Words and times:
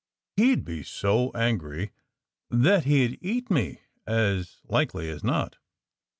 He'd 0.35 0.65
be 0.65 0.81
so 0.81 1.31
angry 1.35 1.91
that 2.49 2.85
he'd 2.85 3.19
eat 3.21 3.51
me, 3.51 3.81
as 4.07 4.59
likely 4.67 5.11
as 5.11 5.23
not. 5.23 5.57